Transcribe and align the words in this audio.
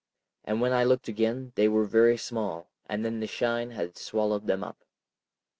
And 0.43 0.61
when 0.61 0.73
I 0.73 0.83
looked 0.83 1.07
again 1.07 1.51
they 1.53 1.67
were 1.67 1.85
very 1.85 2.17
small, 2.17 2.71
and 2.87 3.05
then 3.05 3.19
the 3.19 3.27
shine 3.27 3.69
had 3.69 3.99
swallowed 3.99 4.47
them 4.47 4.63
up. 4.63 4.83